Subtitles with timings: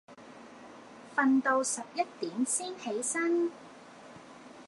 [1.15, 3.51] 訓到十一點先起身